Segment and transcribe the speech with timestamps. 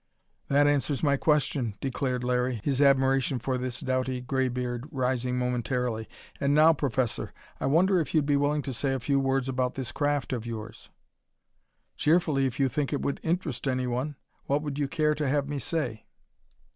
[0.47, 6.09] "That answers my question," declared Larry, his admiration for this doughty graybeard rising momentarily.
[6.39, 9.75] "And now, Professor, I wonder if you'd be willing to say a few words about
[9.75, 10.89] this craft of yours?"
[11.97, 14.15] "Cheerfully, if you think it would interest anyone.
[14.47, 16.07] What would you care to have me say?"